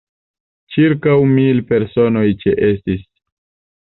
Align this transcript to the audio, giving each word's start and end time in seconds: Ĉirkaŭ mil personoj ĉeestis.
Ĉirkaŭ 0.75 1.13
mil 1.33 1.61
personoj 1.73 2.27
ĉeestis. 2.45 3.05